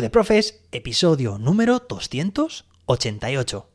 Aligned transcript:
De 0.00 0.08
Profes, 0.08 0.64
episodio 0.72 1.36
número 1.38 1.78
288. 1.86 3.68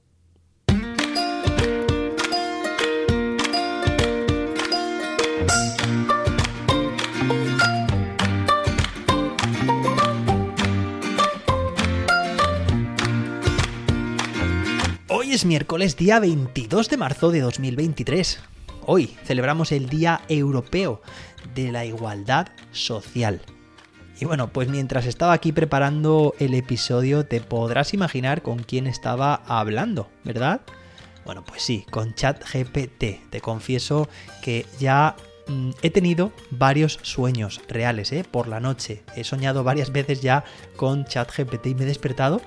Hoy 15.10 15.34
es 15.34 15.46
miércoles 15.46 15.98
día 15.98 16.20
22 16.20 16.90
de 16.90 16.98
marzo 16.98 17.30
de 17.30 17.42
2023. 17.42 18.40
Hoy 18.88 19.16
celebramos 19.24 19.72
el 19.72 19.88
Día 19.88 20.22
Europeo 20.28 21.04
de 21.54 21.72
la 21.72 21.86
Igualdad 21.86 22.48
Social. 22.72 23.40
Y 24.20 24.26
bueno, 24.26 24.48
pues 24.48 24.68
mientras 24.68 25.06
estaba 25.06 25.34
aquí 25.34 25.52
preparando 25.52 26.34
el 26.40 26.56
episodio 26.56 27.26
te 27.26 27.40
podrás 27.40 27.94
imaginar 27.94 28.42
con 28.42 28.60
quién 28.60 28.88
estaba 28.88 29.36
hablando, 29.46 30.10
¿verdad? 30.24 30.62
Bueno, 31.24 31.44
pues 31.46 31.62
sí, 31.62 31.86
con 31.92 32.16
ChatGPT. 32.16 33.30
Te 33.30 33.42
confieso 33.42 34.10
que 34.42 34.66
ya 34.80 35.16
mm, 35.48 35.72
he 35.84 35.92
tenido 35.92 36.32
varios 36.50 37.00
sueños 37.04 37.62
reales, 37.68 38.12
¿eh? 38.12 38.24
Por 38.24 38.48
la 38.48 38.60
noche. 38.60 39.04
He 39.16 39.24
soñado 39.24 39.64
varias 39.64 39.92
veces 39.92 40.22
ya 40.22 40.44
con 40.78 41.06
ChatGPT 41.06 41.68
y 41.68 41.76
me 41.76 41.84
he 41.84 41.88
despertado 41.88 42.42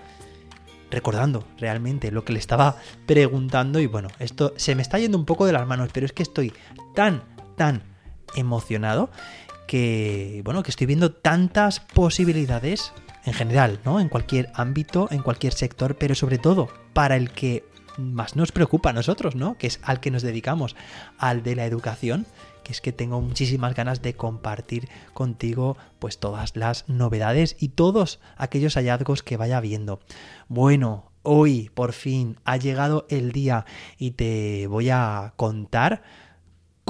recordando 0.90 1.44
realmente 1.58 2.10
lo 2.10 2.24
que 2.24 2.32
le 2.32 2.40
estaba 2.40 2.76
preguntando 3.06 3.78
y 3.78 3.86
bueno, 3.86 4.08
esto 4.18 4.54
se 4.56 4.74
me 4.74 4.82
está 4.82 4.98
yendo 4.98 5.18
un 5.18 5.24
poco 5.24 5.46
de 5.46 5.52
las 5.52 5.66
manos, 5.66 5.90
pero 5.92 6.04
es 6.04 6.12
que 6.12 6.24
estoy 6.24 6.52
tan, 6.96 7.22
tan 7.56 7.84
emocionado 8.34 9.10
que, 9.70 10.42
bueno, 10.44 10.64
que 10.64 10.72
estoy 10.72 10.88
viendo 10.88 11.12
tantas 11.12 11.78
posibilidades 11.78 12.92
en 13.24 13.34
general, 13.34 13.78
¿no? 13.84 14.00
En 14.00 14.08
cualquier 14.08 14.50
ámbito, 14.54 15.06
en 15.12 15.22
cualquier 15.22 15.52
sector, 15.52 15.96
pero 15.96 16.16
sobre 16.16 16.38
todo 16.38 16.68
para 16.92 17.14
el 17.14 17.30
que 17.30 17.64
más 17.96 18.34
nos 18.34 18.50
preocupa 18.50 18.90
a 18.90 18.92
nosotros, 18.92 19.36
¿no? 19.36 19.56
Que 19.58 19.68
es 19.68 19.78
al 19.84 20.00
que 20.00 20.10
nos 20.10 20.22
dedicamos, 20.22 20.74
al 21.18 21.44
de 21.44 21.54
la 21.54 21.66
educación, 21.66 22.26
que 22.64 22.72
es 22.72 22.80
que 22.80 22.90
tengo 22.90 23.20
muchísimas 23.20 23.76
ganas 23.76 24.02
de 24.02 24.14
compartir 24.14 24.88
contigo 25.14 25.76
pues 26.00 26.18
todas 26.18 26.56
las 26.56 26.88
novedades 26.88 27.54
y 27.60 27.68
todos 27.68 28.18
aquellos 28.36 28.74
hallazgos 28.74 29.22
que 29.22 29.36
vaya 29.36 29.60
viendo. 29.60 30.00
Bueno, 30.48 31.12
hoy 31.22 31.70
por 31.74 31.92
fin 31.92 32.38
ha 32.44 32.56
llegado 32.56 33.06
el 33.08 33.30
día 33.30 33.66
y 33.98 34.10
te 34.12 34.66
voy 34.66 34.90
a 34.90 35.32
contar 35.36 36.02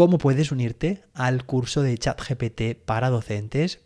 cómo 0.01 0.17
puedes 0.17 0.51
unirte 0.51 1.03
al 1.13 1.45
curso 1.45 1.83
de 1.83 1.99
ChatGPT 1.99 2.75
para 2.87 3.11
docentes, 3.11 3.79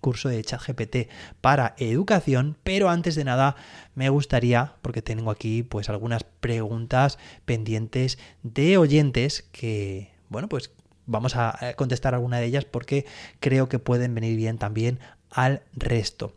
curso 0.00 0.30
de 0.30 0.42
ChatGPT 0.42 1.10
para 1.42 1.74
educación, 1.76 2.56
pero 2.64 2.88
antes 2.88 3.14
de 3.16 3.24
nada 3.24 3.54
me 3.94 4.08
gustaría, 4.08 4.76
porque 4.80 5.02
tengo 5.02 5.30
aquí 5.30 5.62
pues 5.62 5.90
algunas 5.90 6.24
preguntas 6.24 7.18
pendientes 7.44 8.18
de 8.42 8.78
oyentes 8.78 9.42
que, 9.52 10.10
bueno, 10.30 10.48
pues 10.48 10.70
vamos 11.04 11.36
a 11.36 11.74
contestar 11.76 12.14
alguna 12.14 12.38
de 12.38 12.46
ellas 12.46 12.64
porque 12.64 13.04
creo 13.38 13.68
que 13.68 13.78
pueden 13.78 14.14
venir 14.14 14.38
bien 14.38 14.56
también 14.56 15.00
al 15.30 15.64
resto. 15.74 16.32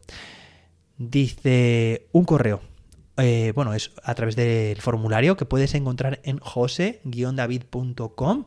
Dice 0.98 2.10
un 2.12 2.26
correo. 2.26 2.60
Eh, 3.16 3.54
bueno, 3.56 3.74
es 3.74 3.92
a 4.04 4.14
través 4.14 4.36
del 4.36 4.82
formulario 4.82 5.38
que 5.38 5.46
puedes 5.46 5.74
encontrar 5.74 6.20
en 6.24 6.38
jose-david.com 6.40 8.44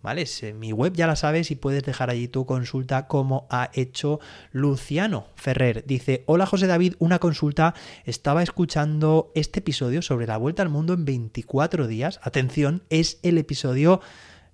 ¿Vale? 0.00 0.24
mi 0.54 0.72
web 0.72 0.92
ya 0.94 1.08
la 1.08 1.16
sabes 1.16 1.50
y 1.50 1.56
puedes 1.56 1.82
dejar 1.82 2.08
allí 2.08 2.28
tu 2.28 2.46
consulta 2.46 3.08
como 3.08 3.48
ha 3.50 3.70
hecho 3.74 4.20
Luciano 4.52 5.26
Ferrer. 5.34 5.84
Dice, 5.86 6.22
hola 6.26 6.46
José 6.46 6.68
David, 6.68 6.94
una 7.00 7.18
consulta. 7.18 7.74
Estaba 8.04 8.42
escuchando 8.42 9.32
este 9.34 9.58
episodio 9.58 10.00
sobre 10.00 10.28
la 10.28 10.36
vuelta 10.36 10.62
al 10.62 10.68
mundo 10.68 10.94
en 10.94 11.04
24 11.04 11.88
días. 11.88 12.20
Atención, 12.22 12.82
es 12.90 13.18
el 13.24 13.38
episodio 13.38 14.00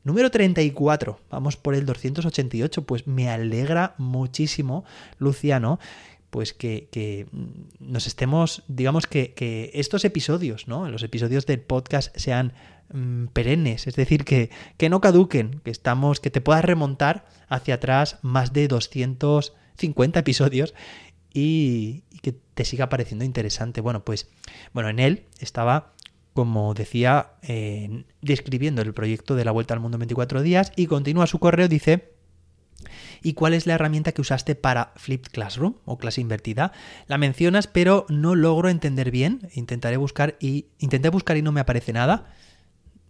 número 0.03 0.31
34. 0.31 1.21
Vamos 1.31 1.56
por 1.56 1.75
el 1.75 1.84
288. 1.84 2.87
Pues 2.87 3.06
me 3.06 3.28
alegra 3.28 3.94
muchísimo, 3.99 4.84
Luciano, 5.19 5.78
pues 6.31 6.53
que, 6.53 7.28
nos 7.78 8.06
estemos, 8.06 8.65
digamos 8.66 9.06
que, 9.06 9.34
que, 9.34 9.71
estos 9.75 10.04
episodios, 10.04 10.69
¿no? 10.69 10.88
Los 10.88 11.03
episodios 11.03 11.47
del 11.47 11.60
podcast 11.60 12.16
sean 12.16 12.54
mm, 12.93 13.27
perennes, 13.27 13.87
es 13.87 13.97
decir, 13.97 14.25
que, 14.25 14.50
que 14.77 14.89
no 14.89 15.00
caduquen, 15.00 15.61
que 15.65 15.71
estamos, 15.71 16.21
que 16.21 16.31
te 16.31 16.41
puedas 16.41 16.65
remontar 16.65 17.27
hacia 17.49 17.75
atrás 17.75 18.19
más 18.22 18.53
de 18.53 18.69
250 18.69 20.21
episodios 20.21 20.75
y, 21.33 22.05
que 22.22 22.33
te 22.33 22.65
siga 22.65 22.89
pareciendo 22.89 23.25
interesante. 23.25 23.81
Bueno, 23.81 24.05
pues, 24.05 24.28
bueno, 24.72 24.89
en 24.89 24.99
él 24.99 25.25
estaba 25.41 25.93
como 26.33 26.75
decía, 26.75 27.34
describiendo 28.21 28.83
el 28.83 28.93
proyecto 28.93 29.37
de 29.37 29.45
la 29.45 29.53
Vuelta 29.53 29.72
al 29.72 29.78
Mundo 29.78 29.95
en 29.97 30.01
24 30.01 30.43
días 30.43 30.72
y 30.75 30.87
continúa 30.87 31.28
su 31.28 31.39
correo, 31.39 31.69
dice, 31.69 32.15
¿Y 33.22 33.33
cuál 33.33 33.55
es 33.55 33.66
la 33.66 33.75
herramienta 33.75 34.12
que 34.12 34.21
usaste 34.21 34.55
para 34.55 34.93
Flipped 34.97 35.33
Classroom 35.33 35.77
o 35.84 35.99
clase 35.99 36.21
invertida? 36.21 36.72
La 37.06 37.19
mencionas, 37.19 37.66
pero 37.66 38.06
no 38.09 38.34
logro 38.34 38.69
entender 38.69 39.11
bien. 39.11 39.49
Intentaré 39.55 39.97
buscar 39.97 40.37
y 40.41 40.66
intenté 40.78 41.09
buscar 41.09 41.37
y 41.37 41.43
no 41.43 41.53
me 41.53 41.61
aparece 41.61 41.93
nada. 41.93 42.34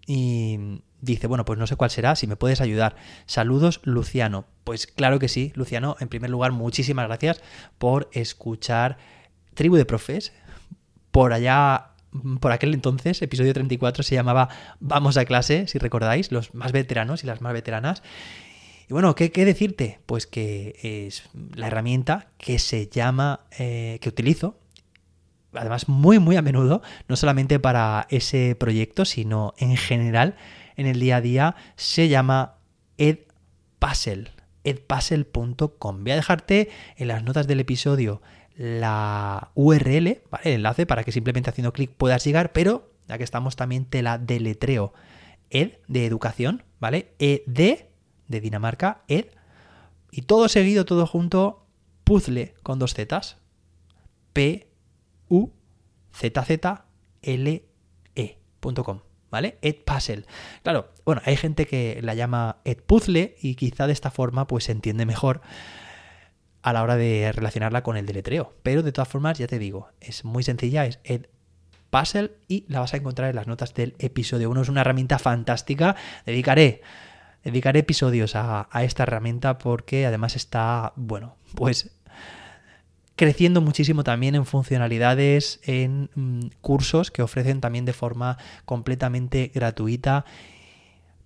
Y 0.07 0.81
dice, 1.01 1.27
bueno, 1.27 1.45
pues 1.45 1.59
no 1.59 1.67
sé 1.67 1.77
cuál 1.77 1.91
será, 1.91 2.17
si 2.17 2.27
me 2.27 2.37
puedes 2.37 2.61
ayudar. 2.61 2.97
Saludos, 3.27 3.81
Luciano. 3.85 4.47
Pues 4.65 4.87
claro 4.87 5.19
que 5.19 5.29
sí, 5.29 5.53
Luciano. 5.55 5.97
En 6.01 6.09
primer 6.09 6.31
lugar, 6.31 6.53
muchísimas 6.53 7.07
gracias 7.07 7.43
por 7.79 8.09
escuchar 8.13 8.99
Tribu 9.55 9.77
de 9.77 9.85
Profes. 9.85 10.33
Por 11.11 11.33
allá 11.33 11.95
por 12.41 12.53
aquel 12.53 12.75
entonces, 12.75 13.21
episodio 13.23 13.53
34, 13.53 14.03
se 14.03 14.15
llamaba 14.15 14.49
Vamos 14.81 15.17
a 15.17 15.25
clase, 15.25 15.67
si 15.67 15.79
recordáis, 15.79 16.31
los 16.31 16.55
más 16.55 16.73
veteranos 16.73 17.25
y 17.25 17.27
las 17.27 17.41
más 17.41 17.53
veteranas. 17.53 18.03
Y 18.89 18.93
bueno, 18.93 19.15
¿qué, 19.15 19.31
decirte? 19.31 20.01
Pues 20.07 20.27
que 20.27 20.79
es 20.83 21.25
la 21.55 21.69
herramienta 21.69 22.29
que 22.39 22.59
se 22.59 22.87
llama, 22.89 23.41
eh, 23.59 23.99
que 24.01 24.09
utilizo, 24.09 24.59
además 25.55 25.89
muy, 25.89 26.19
muy 26.19 26.37
a 26.37 26.43
menudo, 26.43 26.83
no 27.09 27.17
solamente 27.17 27.59
para 27.59 28.07
ese 28.11 28.57
proyecto, 28.59 29.05
sino 29.05 29.55
en 29.59 29.77
general 29.77 30.37
en 30.77 30.87
el 30.87 31.01
día 31.01 31.17
a 31.17 31.21
día, 31.21 31.57
se 31.77 32.09
llama 32.09 32.57
Edpuzzle, 32.99 34.31
edpuzzle.com. 34.65 36.03
Voy 36.03 36.13
a 36.13 36.17
dejarte 36.17 36.71
en 36.97 37.09
las 37.09 37.23
notas 37.23 37.47
del 37.47 37.61
episodio 37.61 38.23
la 38.57 39.51
URL, 39.55 40.07
el 40.45 40.53
enlace 40.53 40.87
para 40.87 41.05
que 41.05 41.13
simplemente 41.13 41.51
haciendo 41.51 41.73
clic 41.73 41.91
puedas 41.91 42.25
llegar, 42.25 42.53
pero 42.53 42.91
ya 43.09 43.19
que 43.19 43.25
estamos 43.25 43.57
también 43.57 43.85
te 43.85 44.03
la 44.03 44.19
deletreo. 44.19 44.93
Ed 45.51 45.73
de 45.89 46.07
educación, 46.07 46.65
¿vale? 46.81 47.15
Ed 47.19 47.43
de 47.47 47.89
Dinamarca, 48.29 49.03
Ed, 49.09 49.27
y 50.11 50.23
todo 50.23 50.49
seguido, 50.49 50.85
todo 50.85 51.07
junto, 51.07 51.67
puzzle 52.05 52.55
con 52.63 52.79
dos 52.79 52.95
zetas, 52.95 53.37
P, 54.33 54.69
U, 55.29 55.51
Z, 56.13 56.45
Z, 56.45 56.85
L, 57.23 57.65
E.com. 58.15 59.01
¿Vale? 59.31 59.59
Edpuzzle. 59.63 60.27
Claro, 60.63 60.93
bueno, 61.05 61.21
hay 61.25 61.37
gente 61.37 61.67
que 61.67 61.99
la 62.03 62.15
llama 62.15 62.59
Edpuzzle 62.65 63.35
y 63.43 63.57
quizá 63.57 63.89
de 63.89 63.93
esta 63.93 64.13
forma 64.13 64.47
pues 64.47 64.65
se 64.65 64.73
entiende 64.73 65.07
mejor 65.07 65.41
a 66.63 66.73
la 66.73 66.85
hora 66.85 66.95
de 66.97 67.33
relacionarla 67.33 67.83
con 67.83 67.97
el 67.97 68.07
deletreo. 68.07 68.55
Pero 68.63 68.85
de 68.85 68.93
todas 68.93 69.09
formas, 69.09 69.37
ya 69.39 69.49
te 69.49 69.59
digo, 69.59 69.89
es 70.01 70.25
muy 70.25 70.45
sencilla, 70.45 70.87
es 70.87 71.01
Edpuzzle 71.03 72.31
y 72.47 72.65
la 72.69 72.79
vas 72.79 72.95
a 72.95 72.99
encontrar 72.99 73.31
en 73.31 73.37
las 73.37 73.49
notas 73.49 73.75
del 73.75 73.97
episodio 73.99 74.51
1. 74.51 74.63
Es 74.63 74.69
una 74.69 74.83
herramienta 74.83 75.19
fantástica. 75.19 75.97
Dedicaré 76.25 76.83
dedicaré 77.45 77.81
episodios 77.81 78.35
a, 78.35 78.69
esta 78.83 79.05
herramienta 79.05 79.59
porque 79.59 80.07
además 80.07 80.35
está, 80.35 80.93
bueno, 80.97 81.37
pues 81.55 81.91
creciendo 83.17 83.61
muchísimo 83.61 84.05
también 84.05 84.35
en 84.35 84.47
funcionalidades, 84.47 85.61
en 85.65 86.11
mm, 86.15 86.47
cursos 86.61 87.11
que 87.11 87.23
ofrecen 87.23 87.61
también 87.61 87.85
de 87.85 87.93
forma 87.93 88.39
completamente 88.65 89.51
gratuita 89.55 90.25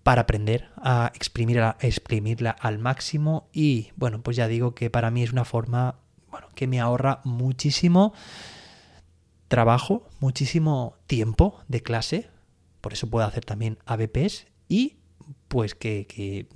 para 0.03 0.23
aprender 0.23 0.69
a 0.77 1.13
exprimirla, 1.15 2.51
al 2.51 2.79
máximo. 2.79 3.49
Y 3.53 3.91
bueno, 3.97 4.23
pues 4.23 4.37
ya 4.37 4.49
digo 4.49 4.75
que 4.75 4.91
para 4.91 5.11
mí 5.11 5.23
es 5.23 5.33
una 5.33 5.45
forma 5.45 5.97
bueno, 6.31 6.49
que 6.55 6.67
me 6.67 6.81
ahorra 6.81 7.21
muchísimo 7.25 8.13
trabajo, 9.49 10.07
muchísimo 10.21 10.95
tiempo 11.07 11.61
de 11.69 11.83
clase, 11.83 12.29
por 12.83 12.93
eso 12.93 13.09
puedo 13.09 13.27
hacer 13.27 13.45
también 13.45 13.79
ABPs 13.87 14.47
y 14.69 14.98
pues 15.49 15.75
que, 15.75 16.47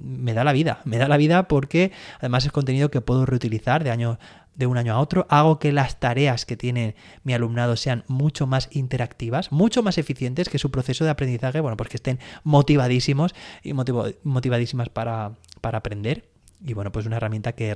me 0.00 0.34
da 0.34 0.44
la 0.44 0.52
vida, 0.52 0.80
me 0.84 0.98
da 0.98 1.08
la 1.08 1.16
vida 1.16 1.46
porque 1.46 1.92
además 2.18 2.44
es 2.46 2.52
contenido 2.52 2.90
que 2.90 3.00
puedo 3.00 3.26
reutilizar 3.26 3.84
de 3.84 3.90
año 3.90 4.18
de 4.56 4.66
un 4.66 4.76
año 4.76 4.92
a 4.92 4.98
otro, 4.98 5.26
hago 5.30 5.58
que 5.58 5.72
las 5.72 6.00
tareas 6.00 6.44
que 6.44 6.56
tiene 6.56 6.94
mi 7.22 7.32
alumnado 7.32 7.76
sean 7.76 8.04
mucho 8.08 8.46
más 8.46 8.68
interactivas, 8.72 9.52
mucho 9.52 9.82
más 9.82 9.96
eficientes, 9.96 10.50
que 10.50 10.58
su 10.58 10.70
proceso 10.70 11.04
de 11.04 11.10
aprendizaje, 11.10 11.60
bueno, 11.60 11.78
pues 11.78 11.88
que 11.88 11.96
estén 11.96 12.18
motivadísimos 12.44 13.34
y 13.62 13.72
motivadísimas 13.72 14.90
para, 14.90 15.32
para 15.62 15.78
aprender. 15.78 16.28
Y 16.62 16.74
bueno, 16.74 16.92
pues 16.92 17.06
una 17.06 17.16
herramienta 17.16 17.52
que, 17.52 17.74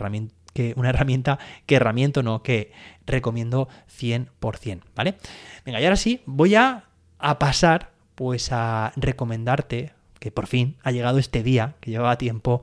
que 0.52 0.74
una 0.76 0.90
herramienta 0.90 1.38
que 1.64 1.76
herramienta 1.76 2.22
no, 2.22 2.42
que 2.42 2.72
recomiendo 3.06 3.68
100%, 3.98 4.82
¿vale? 4.94 5.16
Venga, 5.64 5.80
y 5.80 5.84
ahora 5.84 5.96
sí, 5.96 6.20
voy 6.26 6.54
a, 6.54 6.84
a 7.18 7.38
pasar 7.38 7.92
pues 8.14 8.52
a 8.52 8.92
recomendarte 8.96 9.92
que 10.24 10.30
por 10.30 10.46
fin 10.46 10.78
ha 10.82 10.90
llegado 10.90 11.18
este 11.18 11.42
día, 11.42 11.76
que 11.82 11.90
llevaba 11.90 12.16
tiempo, 12.16 12.62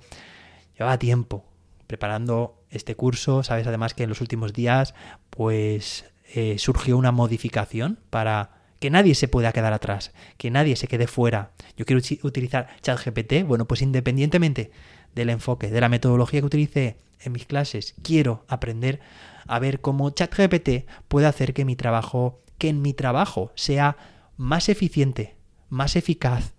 llevaba 0.76 0.98
tiempo 0.98 1.46
preparando 1.86 2.60
este 2.72 2.96
curso, 2.96 3.44
sabes 3.44 3.68
además 3.68 3.94
que 3.94 4.02
en 4.02 4.10
los 4.10 4.20
últimos 4.20 4.52
días 4.52 4.96
pues 5.30 6.06
eh, 6.34 6.58
surgió 6.58 6.98
una 6.98 7.12
modificación 7.12 8.00
para 8.10 8.64
que 8.80 8.90
nadie 8.90 9.14
se 9.14 9.28
pueda 9.28 9.52
quedar 9.52 9.74
atrás, 9.74 10.12
que 10.38 10.50
nadie 10.50 10.76
se 10.76 10.88
quede 10.88 11.06
fuera. 11.06 11.52
Yo 11.78 11.86
quiero 11.86 12.02
utilizar 12.24 12.68
ChatGPT, 12.82 13.44
bueno, 13.46 13.68
pues 13.68 13.84
independientemente 13.84 14.72
del 15.14 15.30
enfoque, 15.30 15.70
de 15.70 15.82
la 15.82 15.90
metodología 15.90 16.40
que 16.40 16.48
utilice 16.48 16.98
en 17.20 17.32
mis 17.32 17.46
clases, 17.46 17.94
quiero 18.02 18.44
aprender 18.48 19.02
a 19.46 19.60
ver 19.60 19.82
cómo 19.82 20.10
ChatGPT 20.10 20.90
puede 21.08 21.28
hacer 21.28 21.54
que 21.54 21.64
mi 21.64 21.76
trabajo, 21.76 22.42
que 22.58 22.70
en 22.70 22.82
mi 22.82 22.96
trabajo 22.96 23.52
sea 23.54 23.98
más 24.36 24.68
eficiente, 24.68 25.36
más 25.70 25.96
eficaz, 25.96 26.56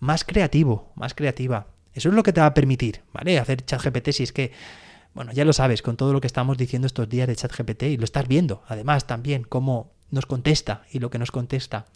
más 0.00 0.24
creativo, 0.24 0.92
más 0.94 1.14
creativa. 1.14 1.68
Eso 1.94 2.08
es 2.10 2.14
lo 2.14 2.22
que 2.22 2.32
te 2.32 2.40
va 2.40 2.46
a 2.46 2.54
permitir, 2.54 3.02
¿vale? 3.12 3.38
Hacer 3.38 3.64
ChatGPT 3.64 4.10
si 4.10 4.22
es 4.22 4.32
que 4.32 4.52
bueno, 5.16 5.32
ya 5.32 5.46
lo 5.46 5.54
sabes 5.54 5.80
con 5.80 5.96
todo 5.96 6.12
lo 6.12 6.20
que 6.20 6.26
estamos 6.26 6.58
diciendo 6.58 6.84
estos 6.84 7.08
días 7.08 7.26
de 7.26 7.34
ChatGPT 7.34 7.84
y 7.84 7.96
lo 7.96 8.04
estás 8.04 8.28
viendo, 8.28 8.62
además 8.68 9.06
también 9.06 9.44
cómo 9.44 9.94
nos 10.10 10.26
contesta 10.26 10.82
y 10.92 10.98
lo 10.98 11.08
que 11.08 11.18
nos 11.18 11.30
contesta. 11.30 11.86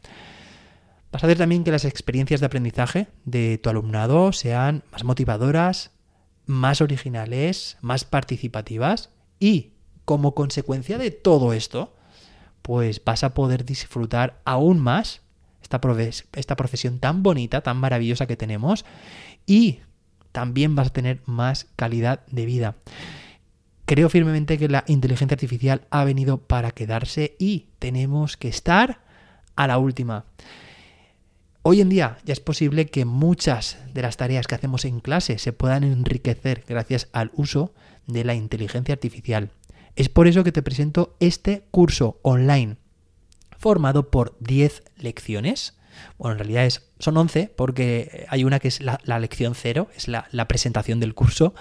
Vas 1.13 1.23
a 1.23 1.27
hacer 1.27 1.37
también 1.37 1.63
que 1.63 1.71
las 1.71 1.85
experiencias 1.85 2.41
de 2.41 2.47
aprendizaje 2.47 3.09
de 3.27 3.59
tu 3.59 3.69
alumnado 3.69 4.33
sean 4.33 4.85
más 4.91 5.05
motivadoras, 5.05 5.91
más 6.47 6.81
originales, 6.81 7.77
más 7.83 8.07
participativas 8.07 9.11
y 9.39 9.75
como 10.07 10.35
consecuencia 10.35 10.97
de 10.97 11.11
todo 11.11 11.53
esto, 11.53 11.95
pues 12.63 13.05
vas 13.05 13.23
a 13.23 13.35
poder 13.35 13.67
disfrutar 13.67 14.41
aún 14.47 14.79
más 14.79 15.21
esta, 15.63 15.81
esta 16.35 16.57
profesión 16.57 16.99
tan 16.99 17.23
bonita, 17.23 17.61
tan 17.61 17.77
maravillosa 17.77 18.27
que 18.27 18.37
tenemos 18.37 18.85
y 19.47 19.81
también 20.33 20.75
vas 20.75 20.89
a 20.89 20.93
tener 20.93 21.21
más 21.27 21.67
calidad 21.77 22.25
de 22.27 22.47
vida. 22.47 22.77
Creo 23.85 24.09
firmemente 24.09 24.59
que 24.59 24.69
la 24.69 24.85
inteligencia 24.87 25.35
artificial 25.35 25.87
ha 25.91 26.05
venido 26.05 26.39
para 26.39 26.71
quedarse 26.71 27.35
y 27.39 27.67
tenemos 27.79 28.37
que 28.37 28.49
estar 28.49 29.01
a 29.57 29.67
la 29.67 29.79
última. 29.79 30.27
Hoy 31.63 31.81
en 31.81 31.89
día 31.89 32.19
ya 32.25 32.33
es 32.33 32.41
posible 32.41 32.87
que 32.87 33.05
muchas 33.05 33.79
de 33.93 34.03
las 34.03 34.17
tareas 34.17 34.47
que 34.47 34.55
hacemos 34.55 34.85
en 34.85 35.01
clase 35.01 35.39
se 35.39 35.53
puedan 35.53 35.85
enriquecer 35.85 36.65
gracias 36.67 37.09
al 37.13 37.33
uso 37.35 37.75
de 38.07 38.25
la 38.25 38.35
inteligencia 38.35 38.95
artificial. 38.95 39.51
Es 39.97 40.09
por 40.09 40.27
eso 40.27 40.45
que 40.45 40.53
te 40.53 40.63
presento 40.63 41.17
este 41.21 41.65
curso 41.71 42.19
online 42.23 42.77
formado 43.61 44.11
por 44.11 44.37
10 44.41 44.83
lecciones 44.97 45.75
bueno, 46.19 46.33
en 46.33 46.39
realidad 46.39 46.67
es, 46.67 46.91
son 46.99 47.17
11 47.17 47.53
porque 47.57 48.27
hay 48.29 48.45
una 48.45 48.59
que 48.59 48.69
es 48.69 48.81
la, 48.81 48.99
lección 49.19 49.55
cero, 49.55 49.89
es 49.97 50.09
la, 50.09 50.29
la, 50.33 50.49
presentación 50.49 51.01
del 51.01 51.15
curso. 51.15 51.55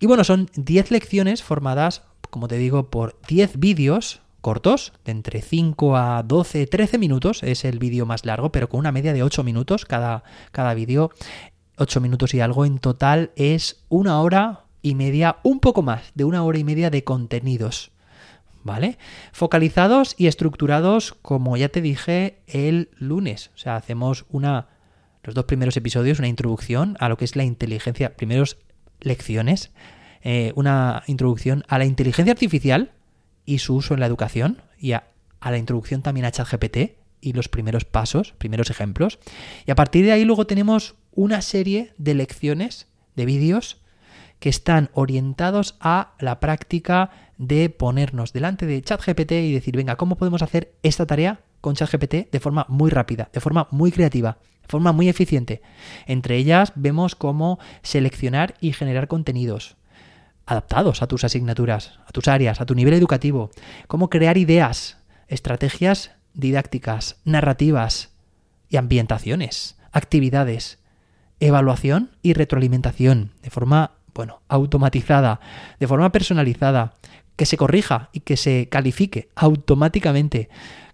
Y 0.00 0.06
bueno, 0.06 0.24
son 0.24 0.50
10 0.56 0.90
lecciones 0.90 1.42
formadas, 1.42 2.02
como 2.30 2.48
te 2.48 2.58
digo, 2.58 2.90
por 2.90 3.18
10 3.28 3.58
vídeos 3.58 4.20
cortos, 4.40 4.92
de 5.04 5.12
entre 5.12 5.40
5 5.40 5.96
a 5.96 6.22
12, 6.24 6.66
13 6.66 6.98
minutos, 6.98 7.42
es 7.42 7.64
el 7.64 7.78
vídeo 7.78 8.06
más 8.06 8.26
largo, 8.26 8.50
pero 8.50 8.68
con 8.68 8.80
una 8.80 8.90
media 8.90 9.12
de 9.12 9.22
8 9.22 9.44
minutos 9.44 9.84
cada, 9.84 10.24
cada 10.50 10.74
vídeo. 10.74 11.10
8 11.78 12.00
minutos 12.00 12.34
y 12.34 12.40
algo 12.40 12.66
en 12.66 12.78
total 12.78 13.30
es 13.36 13.84
una 13.88 14.20
hora 14.20 14.64
y 14.82 14.94
media, 14.94 15.36
un 15.42 15.60
poco 15.60 15.82
más 15.82 16.02
de 16.14 16.24
una 16.24 16.42
hora 16.42 16.58
y 16.58 16.64
media 16.64 16.90
de 16.90 17.04
contenidos. 17.04 17.92
¿Vale? 18.64 18.98
Focalizados 19.32 20.14
y 20.18 20.26
estructurados, 20.26 21.14
como 21.22 21.56
ya 21.56 21.68
te 21.68 21.80
dije, 21.80 22.38
el 22.46 22.90
lunes. 22.98 23.50
O 23.54 23.58
sea, 23.58 23.76
hacemos 23.76 24.24
una, 24.30 24.68
los 25.22 25.34
dos 25.34 25.44
primeros 25.44 25.76
episodios, 25.76 26.18
una 26.18 26.28
introducción 26.28 26.96
a 27.00 27.08
lo 27.08 27.16
que 27.16 27.24
es 27.24 27.36
la 27.36 27.44
inteligencia, 27.44 28.16
primeros 28.16 28.58
lecciones, 29.00 29.72
eh, 30.22 30.52
una 30.54 31.02
introducción 31.06 31.64
a 31.68 31.78
la 31.78 31.84
inteligencia 31.84 32.32
artificial 32.32 32.92
y 33.44 33.58
su 33.58 33.74
uso 33.74 33.94
en 33.94 34.00
la 34.00 34.06
educación 34.06 34.62
y 34.78 34.92
a, 34.92 35.08
a 35.40 35.50
la 35.50 35.58
introducción 35.58 36.02
también 36.02 36.26
a 36.26 36.30
ChatGPT 36.30 37.02
y 37.20 37.32
los 37.32 37.48
primeros 37.48 37.84
pasos, 37.84 38.32
primeros 38.38 38.70
ejemplos. 38.70 39.18
Y 39.66 39.70
a 39.70 39.74
partir 39.74 40.04
de 40.04 40.12
ahí 40.12 40.24
luego 40.24 40.46
tenemos 40.46 40.94
una 41.12 41.42
serie 41.42 41.92
de 41.98 42.14
lecciones, 42.14 42.88
de 43.14 43.26
vídeos, 43.26 43.82
que 44.42 44.48
están 44.48 44.90
orientados 44.92 45.76
a 45.78 46.14
la 46.18 46.40
práctica 46.40 47.10
de 47.42 47.70
ponernos 47.70 48.32
delante 48.32 48.66
de 48.66 48.80
ChatGPT 48.80 49.32
y 49.32 49.52
decir, 49.52 49.76
venga, 49.76 49.96
¿cómo 49.96 50.16
podemos 50.16 50.42
hacer 50.42 50.74
esta 50.84 51.06
tarea 51.06 51.40
con 51.60 51.74
ChatGPT 51.74 52.30
de 52.30 52.40
forma 52.40 52.66
muy 52.68 52.90
rápida, 52.90 53.30
de 53.32 53.40
forma 53.40 53.66
muy 53.72 53.90
creativa, 53.90 54.38
de 54.62 54.68
forma 54.68 54.92
muy 54.92 55.08
eficiente? 55.08 55.60
Entre 56.06 56.36
ellas 56.36 56.72
vemos 56.76 57.16
cómo 57.16 57.58
seleccionar 57.82 58.54
y 58.60 58.72
generar 58.72 59.08
contenidos 59.08 59.76
adaptados 60.46 61.02
a 61.02 61.06
tus 61.08 61.24
asignaturas, 61.24 61.98
a 62.06 62.12
tus 62.12 62.28
áreas, 62.28 62.60
a 62.60 62.66
tu 62.66 62.74
nivel 62.74 62.94
educativo, 62.94 63.50
cómo 63.86 64.08
crear 64.08 64.36
ideas, 64.38 64.98
estrategias 65.28 66.12
didácticas, 66.34 67.16
narrativas 67.24 68.10
y 68.68 68.76
ambientaciones, 68.76 69.76
actividades, 69.92 70.78
evaluación 71.40 72.10
y 72.22 72.34
retroalimentación 72.34 73.32
de 73.42 73.50
forma, 73.50 73.92
bueno, 74.14 74.42
automatizada, 74.48 75.40
de 75.78 75.88
forma 75.88 76.12
personalizada, 76.12 76.94
que 77.42 77.46
se 77.46 77.56
corrija 77.56 78.08
y 78.12 78.20
que 78.20 78.36
se 78.36 78.68
califique 78.68 79.28
automáticamente. 79.34 80.48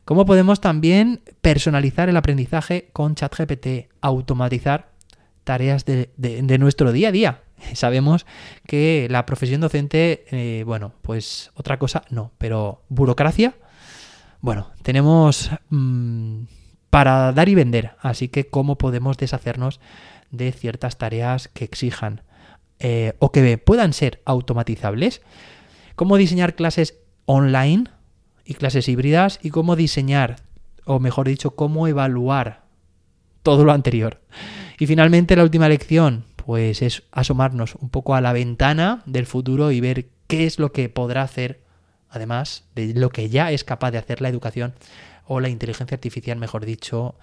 ¿Cómo 0.06 0.24
podemos 0.24 0.62
también 0.62 1.20
personalizar 1.42 2.08
el 2.08 2.16
aprendizaje 2.16 2.88
con 2.94 3.14
ChatGPT? 3.14 3.92
Automatizar 4.00 4.88
tareas 5.44 5.84
de, 5.84 6.08
nuestro 6.58 6.90
día 6.92 7.08
a 7.08 7.12
día. 7.12 7.42
Sabemos 7.74 8.24
que 8.66 9.08
la 9.10 9.26
profesión 9.26 9.60
docente, 9.60 10.24
eh, 10.30 10.62
bueno, 10.64 10.94
pues 11.02 11.50
otra 11.54 11.78
cosa 11.78 12.04
no, 12.08 12.32
pero 12.38 12.80
burocracia, 12.88 13.54
bueno, 14.40 14.70
tenemos 14.80 15.50
mm, 15.68 16.44
para 16.88 17.30
dar 17.32 17.50
y 17.50 17.56
vender, 17.56 17.90
así 18.00 18.28
que 18.28 18.46
cómo 18.46 18.78
podemos 18.78 19.18
deshacernos 19.18 19.80
de 20.30 20.50
ciertas 20.52 20.96
tareas 20.96 21.48
que 21.48 21.66
exijan 21.66 22.22
eh, 22.78 23.12
o 23.18 23.32
que 23.32 23.58
puedan 23.58 23.92
ser 23.92 24.22
automatizables 24.24 25.20
cómo 25.98 26.16
diseñar 26.16 26.54
clases 26.54 26.96
online 27.26 27.86
y 28.44 28.54
clases 28.54 28.88
híbridas 28.88 29.40
y 29.42 29.50
cómo 29.50 29.74
diseñar, 29.74 30.36
o 30.84 31.00
mejor 31.00 31.26
dicho, 31.26 31.56
cómo 31.56 31.88
evaluar 31.88 32.62
todo 33.42 33.64
lo 33.64 33.72
anterior. 33.72 34.20
Y 34.78 34.86
finalmente 34.86 35.34
la 35.34 35.42
última 35.42 35.68
lección, 35.68 36.24
pues 36.36 36.82
es 36.82 37.02
asomarnos 37.10 37.74
un 37.74 37.88
poco 37.88 38.14
a 38.14 38.20
la 38.20 38.32
ventana 38.32 39.02
del 39.06 39.26
futuro 39.26 39.72
y 39.72 39.80
ver 39.80 40.06
qué 40.28 40.46
es 40.46 40.60
lo 40.60 40.70
que 40.70 40.88
podrá 40.88 41.22
hacer, 41.22 41.64
además 42.08 42.62
de 42.76 42.94
lo 42.94 43.10
que 43.10 43.28
ya 43.28 43.50
es 43.50 43.64
capaz 43.64 43.90
de 43.90 43.98
hacer 43.98 44.20
la 44.20 44.28
educación 44.28 44.74
o 45.26 45.40
la 45.40 45.48
inteligencia 45.48 45.96
artificial, 45.96 46.38
mejor 46.38 46.64
dicho, 46.64 47.16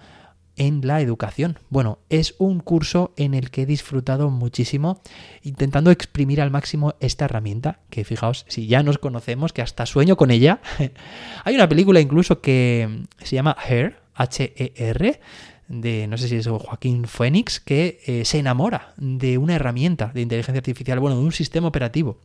en 0.56 0.86
la 0.86 1.00
educación. 1.00 1.58
Bueno, 1.68 1.98
es 2.08 2.34
un 2.38 2.60
curso 2.60 3.12
en 3.16 3.34
el 3.34 3.50
que 3.50 3.62
he 3.62 3.66
disfrutado 3.66 4.30
muchísimo 4.30 5.00
intentando 5.42 5.90
exprimir 5.90 6.40
al 6.40 6.50
máximo 6.50 6.94
esta 7.00 7.26
herramienta, 7.26 7.80
que 7.90 8.04
fijaos, 8.04 8.44
si 8.48 8.66
ya 8.66 8.82
nos 8.82 8.98
conocemos, 8.98 9.52
que 9.52 9.62
hasta 9.62 9.86
sueño 9.86 10.16
con 10.16 10.30
ella. 10.30 10.60
Hay 11.44 11.54
una 11.54 11.68
película 11.68 12.00
incluso 12.00 12.40
que 12.40 13.04
se 13.22 13.36
llama 13.36 13.56
Her, 13.68 14.00
H-E-R, 14.14 15.20
de 15.68 16.06
no 16.06 16.16
sé 16.16 16.28
si 16.28 16.36
es 16.36 16.46
Joaquín 16.46 17.06
Phoenix, 17.06 17.60
que 17.60 18.00
eh, 18.06 18.24
se 18.24 18.38
enamora 18.38 18.94
de 18.96 19.38
una 19.38 19.56
herramienta 19.56 20.10
de 20.14 20.22
inteligencia 20.22 20.58
artificial, 20.58 21.00
bueno, 21.00 21.16
de 21.16 21.24
un 21.24 21.32
sistema 21.32 21.68
operativo. 21.68 22.18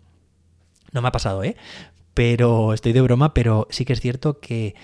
No 0.92 1.02
me 1.02 1.08
ha 1.08 1.12
pasado, 1.12 1.44
¿eh? 1.44 1.56
Pero 2.14 2.74
estoy 2.74 2.94
de 2.94 3.02
broma, 3.02 3.34
pero 3.34 3.68
sí 3.70 3.86
que 3.86 3.94
es 3.94 4.02
cierto 4.02 4.40
que 4.40 4.76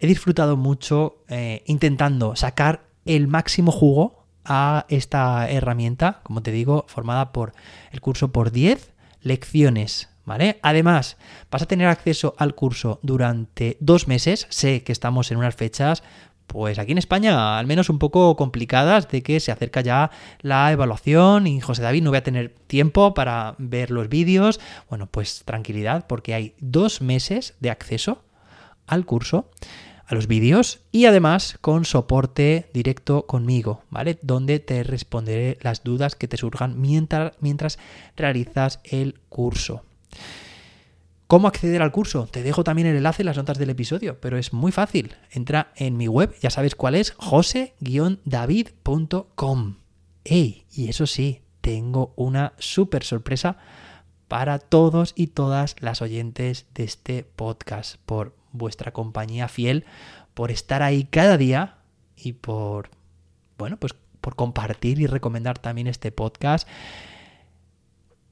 he 0.00 0.06
disfrutado 0.06 0.56
mucho 0.56 1.24
eh, 1.28 1.62
intentando 1.66 2.36
sacar 2.36 2.87
el 3.08 3.26
máximo 3.26 3.72
jugo 3.72 4.26
a 4.44 4.86
esta 4.88 5.50
herramienta, 5.50 6.20
como 6.22 6.42
te 6.42 6.52
digo, 6.52 6.84
formada 6.88 7.32
por 7.32 7.52
el 7.90 8.00
curso 8.00 8.30
por 8.30 8.52
10 8.52 8.92
lecciones. 9.22 10.10
¿Vale? 10.24 10.58
Además, 10.60 11.16
vas 11.50 11.62
a 11.62 11.66
tener 11.66 11.88
acceso 11.88 12.34
al 12.36 12.54
curso 12.54 13.00
durante 13.02 13.78
dos 13.80 14.08
meses. 14.08 14.46
Sé 14.50 14.82
que 14.82 14.92
estamos 14.92 15.30
en 15.30 15.38
unas 15.38 15.56
fechas, 15.56 16.02
pues 16.46 16.78
aquí 16.78 16.92
en 16.92 16.98
España, 16.98 17.58
al 17.58 17.66
menos 17.66 17.88
un 17.88 17.98
poco 17.98 18.36
complicadas, 18.36 19.08
de 19.08 19.22
que 19.22 19.40
se 19.40 19.52
acerca 19.52 19.80
ya 19.80 20.10
la 20.42 20.70
evaluación 20.70 21.46
y 21.46 21.62
José 21.62 21.80
David 21.80 22.02
no 22.02 22.10
voy 22.10 22.18
a 22.18 22.24
tener 22.24 22.50
tiempo 22.66 23.14
para 23.14 23.54
ver 23.56 23.90
los 23.90 24.10
vídeos. 24.10 24.60
Bueno, 24.90 25.06
pues 25.06 25.44
tranquilidad, 25.46 26.06
porque 26.06 26.34
hay 26.34 26.54
dos 26.60 27.00
meses 27.00 27.54
de 27.60 27.70
acceso 27.70 28.22
al 28.86 29.06
curso 29.06 29.48
a 30.08 30.14
los 30.14 30.26
vídeos 30.26 30.80
y 30.90 31.04
además 31.04 31.58
con 31.60 31.84
soporte 31.84 32.70
directo 32.72 33.26
conmigo, 33.26 33.82
¿vale? 33.90 34.18
Donde 34.22 34.58
te 34.58 34.82
responderé 34.82 35.58
las 35.60 35.84
dudas 35.84 36.16
que 36.16 36.28
te 36.28 36.38
surjan 36.38 36.80
mientras, 36.80 37.34
mientras 37.40 37.78
realizas 38.16 38.80
el 38.84 39.20
curso. 39.28 39.84
¿Cómo 41.26 41.46
acceder 41.46 41.82
al 41.82 41.92
curso? 41.92 42.26
Te 42.26 42.42
dejo 42.42 42.64
también 42.64 42.88
el 42.88 42.96
enlace 42.96 43.20
en 43.20 43.26
las 43.26 43.36
notas 43.36 43.58
del 43.58 43.68
episodio, 43.68 44.18
pero 44.18 44.38
es 44.38 44.54
muy 44.54 44.72
fácil. 44.72 45.14
Entra 45.30 45.74
en 45.76 45.98
mi 45.98 46.08
web, 46.08 46.34
ya 46.40 46.48
sabes 46.48 46.74
cuál 46.74 46.94
es, 46.94 47.10
jose-david.com. 47.18 49.76
¡Ey! 50.24 50.64
Y 50.72 50.88
eso 50.88 51.06
sí, 51.06 51.42
tengo 51.60 52.14
una 52.16 52.54
súper 52.58 53.04
sorpresa 53.04 53.58
para 54.26 54.58
todos 54.58 55.12
y 55.16 55.26
todas 55.28 55.76
las 55.80 56.00
oyentes 56.00 56.64
de 56.74 56.84
este 56.84 57.24
podcast, 57.24 57.96
por 58.06 58.38
vuestra 58.58 58.92
compañía 58.92 59.48
fiel, 59.48 59.84
por 60.34 60.50
estar 60.50 60.82
ahí 60.82 61.04
cada 61.04 61.36
día 61.36 61.76
y 62.16 62.32
por, 62.32 62.90
bueno, 63.56 63.76
pues 63.76 63.94
por 64.20 64.34
compartir 64.34 65.00
y 65.00 65.06
recomendar 65.06 65.58
también 65.58 65.86
este 65.86 66.12
podcast 66.12 66.68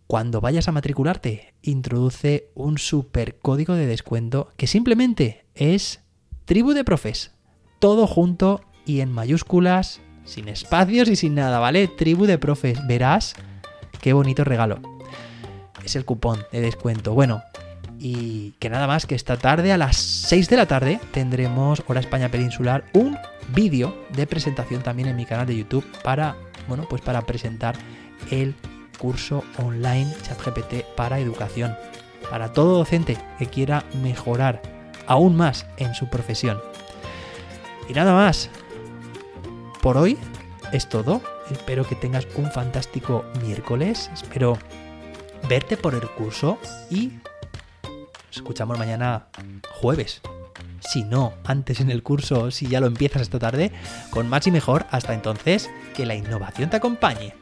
cuando 0.06 0.40
vayas 0.40 0.68
a 0.68 0.73
matricularte, 0.73 1.52
introduce 1.62 2.50
un 2.54 2.78
super 2.78 3.38
código 3.38 3.75
de 3.75 3.87
descuento 3.87 4.52
que 4.56 4.68
simplemente 4.68 5.47
es 5.54 6.00
tribu 6.45 6.73
de 6.75 6.85
profes. 6.85 7.33
Todo 7.80 8.06
junto 8.06 8.62
y 8.85 9.00
en 9.00 9.11
mayúsculas, 9.11 10.00
sin 10.25 10.49
espacios 10.49 11.09
y 11.09 11.16
sin 11.16 11.35
nada, 11.35 11.59
¿vale? 11.59 11.88
Tribu 11.88 12.26
de 12.26 12.38
profes. 12.38 12.78
Verás 12.87 13.35
qué 14.00 14.12
bonito 14.12 14.45
regalo. 14.45 14.80
Es 15.85 15.97
el 15.97 16.04
cupón 16.04 16.38
de 16.52 16.61
descuento. 16.61 17.12
Bueno, 17.12 17.42
y 17.99 18.53
que 18.59 18.71
nada 18.71 18.87
más 18.87 19.07
que 19.07 19.15
esta 19.15 19.37
tarde 19.37 19.73
a 19.73 19.79
las 19.79 19.97
6 19.97 20.49
de 20.49 20.57
la 20.57 20.67
tarde 20.67 21.00
tendremos 21.12 21.83
Hora 21.87 22.00
España 22.00 22.31
Peninsular 22.31 22.85
un 22.93 23.17
vídeo 23.55 23.97
de 24.15 24.26
presentación 24.26 24.83
también 24.83 25.09
en 25.09 25.17
mi 25.17 25.25
canal 25.25 25.47
de 25.47 25.57
YouTube 25.57 25.87
para, 26.03 26.37
bueno, 26.69 26.87
pues 26.88 27.03
para 27.03 27.23
presentar 27.23 27.76
el 28.31 28.55
curso 28.99 29.45
online 29.59 30.12
ChatGPT 30.23 30.85
para 30.97 31.19
educación, 31.19 31.75
para 32.31 32.53
todo 32.53 32.79
docente 32.79 33.17
que 33.38 33.47
quiera 33.47 33.85
mejorar 34.03 34.62
aún 35.07 35.37
más 35.37 35.67
en 35.76 35.95
su 35.95 36.09
profesión. 36.09 36.59
Y 37.88 37.93
nada 37.93 38.12
más. 38.12 38.50
Por 39.81 39.97
hoy 39.97 40.19
es 40.73 40.88
todo. 40.88 41.21
Espero 41.50 41.87
que 41.87 41.95
tengas 41.95 42.26
un 42.35 42.50
fantástico 42.50 43.25
miércoles. 43.41 44.11
Espero 44.12 44.59
verte 45.49 45.76
por 45.76 45.95
el 45.95 46.09
curso 46.11 46.59
y 46.91 47.12
escuchamos 48.37 48.78
mañana 48.78 49.26
jueves. 49.81 50.23
Si 50.81 51.02
no, 51.02 51.35
antes 51.45 51.81
en 51.81 51.90
el 51.90 52.02
curso, 52.02 52.50
si 52.50 52.69
ya 52.69 52.81
lo 52.81 52.87
empiezas 52.87 53.23
esta 53.23 53.38
tarde, 53.38 53.73
con 54.11 54.28
más 54.28 54.47
y 54.47 54.50
mejor. 54.50 54.87
Hasta 54.90 55.14
entonces, 55.14 55.71
que 55.95 56.07
la 56.07 56.14
innovación 56.14 56.71
te 56.71 56.76
acompañe. 56.76 57.35